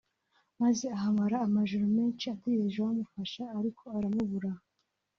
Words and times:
maze 0.61 0.85
ahamara 0.97 1.35
amajoro 1.47 1.85
menshi 1.97 2.25
ategereje 2.35 2.77
uwamufasha 2.79 3.43
ariko 3.59 3.83
aramubura 3.97 4.51